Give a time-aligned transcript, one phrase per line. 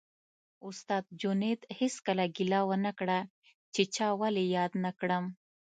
[0.69, 3.19] استاد جنید هېڅکله ګیله ونه کړه
[3.73, 5.25] چې چا ولې یاد نه کړم